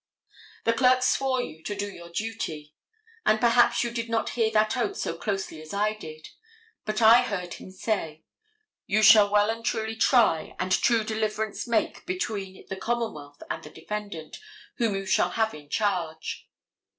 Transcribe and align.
The 0.63 0.73
clerk 0.73 1.03
swore 1.03 1.43
you 1.43 1.61
to 1.63 1.75
your 1.93 2.09
duty, 2.09 2.73
and 3.23 3.39
perhaps 3.39 3.83
you 3.83 3.91
did 3.91 4.09
not 4.09 4.31
hear 4.31 4.49
that 4.49 4.75
oath 4.75 4.97
so 4.97 5.15
closely 5.15 5.61
as 5.61 5.75
I 5.75 5.93
did. 5.93 6.29
But 6.85 7.03
I 7.03 7.21
heard 7.21 7.53
him 7.53 7.69
say, 7.69 8.23
"You 8.87 9.03
shall 9.03 9.29
well 9.31 9.51
and 9.51 9.63
truly 9.63 9.95
try 9.95 10.55
and 10.59 10.71
true 10.71 11.03
deliverance 11.03 11.67
make 11.67 12.03
between 12.07 12.65
the 12.67 12.77
commonwealth 12.77 13.43
and 13.47 13.61
the 13.63 13.69
defendant, 13.69 14.39
whom 14.77 14.95
you 14.95 15.05
shall 15.05 15.29
have 15.29 15.53
in 15.53 15.69
charge." 15.69 16.49